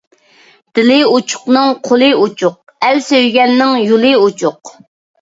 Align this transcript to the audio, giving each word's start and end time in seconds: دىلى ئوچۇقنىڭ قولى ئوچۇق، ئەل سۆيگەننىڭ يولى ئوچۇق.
دىلى 0.79 0.95
ئوچۇقنىڭ 1.09 1.69
قولى 1.89 2.09
ئوچۇق، 2.23 2.59
ئەل 2.89 3.05
سۆيگەننىڭ 3.13 3.81
يولى 3.87 4.19
ئوچۇق. 4.27 4.79